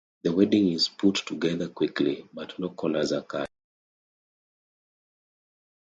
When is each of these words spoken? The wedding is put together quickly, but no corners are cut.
The 0.23 0.31
wedding 0.33 0.69
is 0.71 0.89
put 0.89 1.17
together 1.27 1.69
quickly, 1.69 2.27
but 2.33 2.57
no 2.57 2.71
corners 2.71 3.11
are 3.11 3.21
cut. 3.21 3.47